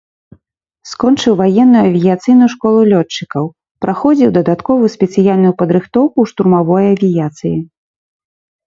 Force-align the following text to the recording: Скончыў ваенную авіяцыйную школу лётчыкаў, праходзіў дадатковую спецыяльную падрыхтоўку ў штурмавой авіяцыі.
Скончыў 0.91 1.33
ваенную 1.41 1.83
авіяцыйную 1.89 2.49
школу 2.55 2.79
лётчыкаў, 2.93 3.45
праходзіў 3.87 4.29
дадатковую 4.39 4.89
спецыяльную 4.95 5.53
падрыхтоўку 5.61 6.15
ў 6.21 6.25
штурмавой 6.35 6.83
авіяцыі. 6.97 7.57